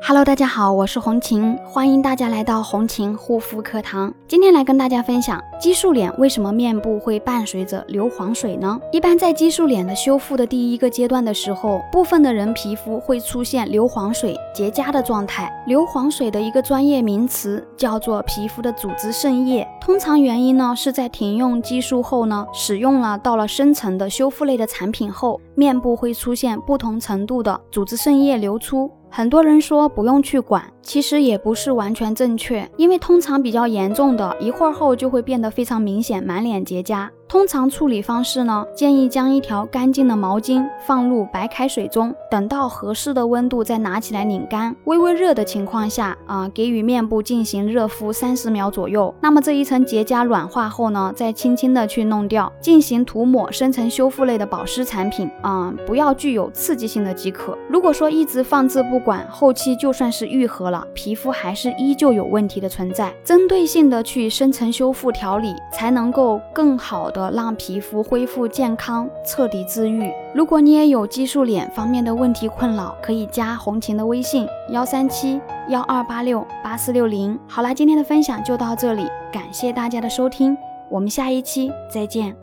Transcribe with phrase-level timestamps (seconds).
[0.00, 4.12] Hello，大家好，我是红琴，欢迎大家来到红琴护肤课堂。
[4.26, 8.80] 今天来跟大家分享激素脸为什么面部会伴随着硫磺水呢？
[8.92, 15.52] 一般在激素脸的修复的第一个阶段的时候，部分的人皮肤会出现硫磺水结痂的状态。
[15.66, 19.66] 硫磺水的一个专业名词叫做皮肤的组织渗液。
[19.80, 28.90] 通常原因呢是在停用激素后呢，使用了到了深层的修复类的产品后，面部会出现不同程度的组织渗液流出。
[29.10, 37.10] 很多人说不用去管，其实也不是完全正确，因为通常比较严重的，一会儿后就会变得非常明显，满脸结痂。
[37.28, 49.14] 通常处理方式呢，建议将一条干净的毛巾放入白开水中，等到合适的温度再拿起来拧干，微微热的情况下啊，给予面部进行热敷三十秒左右。
[49.20, 57.58] 那么这一层结痂软化后呢，再轻轻的去弄掉，进行涂抹深层修复类的保湿产品啊，不要具有刺激性的即可。
[57.68, 63.12] 如果说一直放置不管，后期就算是愈合了皮肤还是依旧有问题的存在。
[63.24, 67.30] 针对性的去深层修复调理，才能够更好的。
[67.30, 70.10] 让皮肤恢复健康，彻底治愈。
[70.34, 77.38] 如果你也有激素脸方面的问题困扰，可以加红琴的微信幺三七幺二八六八四六零。
[77.46, 80.56] 好啦，今天的分享就到这里，感谢大家的收听，
[80.88, 82.36] 我们下一期再见。